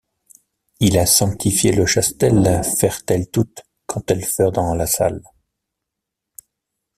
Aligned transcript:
Il 0.79 0.97
ha 0.97 1.05
sanctifié 1.05 1.71
le 1.73 1.85
chastel, 1.85 2.63
feirent-elles 2.63 3.29
toutes 3.29 3.61
quand 3.85 4.09
elles 4.09 4.25
feurent 4.25 4.57
en 4.57 4.73
la 4.73 4.87
salle. 4.87 5.21